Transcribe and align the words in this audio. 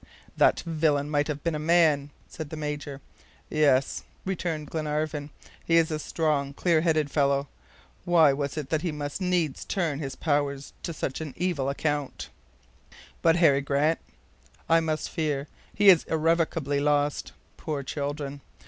"That 0.35 0.61
villain 0.61 1.11
might 1.11 1.27
have 1.27 1.43
been 1.43 1.53
a 1.53 1.59
man," 1.59 2.09
said 2.27 2.49
the 2.49 2.57
Major. 2.57 3.01
"Yes," 3.51 4.01
returned 4.25 4.71
Glenarvan; 4.71 5.29
"he 5.63 5.77
is 5.77 5.91
a 5.91 5.99
strong, 5.99 6.55
clear 6.55 6.81
headed 6.81 7.11
fellow. 7.11 7.47
Why 8.03 8.33
was 8.33 8.57
it 8.57 8.71
that 8.71 8.81
he 8.81 8.91
must 8.91 9.21
needs 9.21 9.63
turn 9.63 9.99
his 9.99 10.15
powers 10.15 10.73
to 10.81 10.91
such 10.91 11.21
evil 11.21 11.69
account?" 11.69 12.29
"But 13.21 13.35
Harry 13.35 13.61
Grant?" 13.61 13.99
"I 14.67 14.79
must 14.79 15.07
fear 15.07 15.47
he 15.71 15.89
is 15.89 16.03
irrevocably 16.05 16.79
lost. 16.79 17.33
Poor 17.57 17.83
children! 17.83 18.41